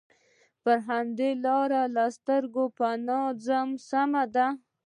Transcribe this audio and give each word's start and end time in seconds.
پر 0.63 0.77
همدې 0.89 1.29
لاره 1.45 1.81
له 1.95 2.05
سترګو 2.17 2.63
پناه 2.77 3.29
ځم، 3.45 3.69
سمه 3.89 4.23
ده. 4.35 4.47